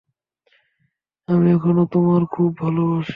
[1.27, 3.09] আমি এখনও তোমায় খুব ভালোবাসি!